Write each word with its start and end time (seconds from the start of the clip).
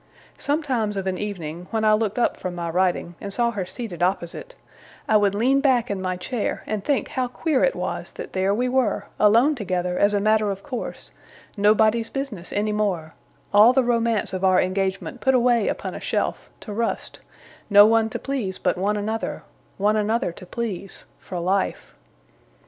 Sometimes 0.39 0.97
of 0.97 1.05
an 1.05 1.19
evening, 1.19 1.67
when 1.69 1.85
I 1.85 1.93
looked 1.93 2.17
up 2.17 2.35
from 2.35 2.55
my 2.55 2.71
writing, 2.71 3.13
and 3.21 3.31
saw 3.31 3.51
her 3.51 3.67
seated 3.67 4.01
opposite, 4.01 4.55
I 5.07 5.15
would 5.15 5.35
lean 5.35 5.61
back 5.61 5.91
in 5.91 6.01
my 6.01 6.17
chair, 6.17 6.63
and 6.65 6.83
think 6.83 7.09
how 7.09 7.27
queer 7.27 7.63
it 7.63 7.75
was 7.75 8.11
that 8.13 8.33
there 8.33 8.51
we 8.51 8.67
were, 8.67 9.05
alone 9.19 9.53
together 9.53 9.99
as 9.99 10.15
a 10.15 10.19
matter 10.19 10.49
of 10.49 10.63
course 10.63 11.11
nobody's 11.55 12.09
business 12.09 12.51
any 12.51 12.71
more 12.71 13.13
all 13.53 13.73
the 13.73 13.83
romance 13.83 14.33
of 14.33 14.43
our 14.43 14.59
engagement 14.59 15.21
put 15.21 15.35
away 15.35 15.67
upon 15.67 15.93
a 15.93 15.99
shelf, 15.99 16.49
to 16.61 16.73
rust 16.73 17.19
no 17.69 17.85
one 17.85 18.09
to 18.09 18.17
please 18.17 18.57
but 18.57 18.79
one 18.79 18.97
another 18.97 19.43
one 19.77 19.95
another 19.97 20.31
to 20.31 20.47
please, 20.47 21.05
for 21.19 21.37
life. 21.39 21.93